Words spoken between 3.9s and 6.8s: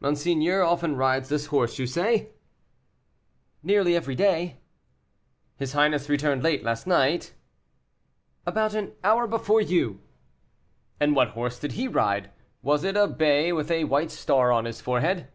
every day." "His highness returned late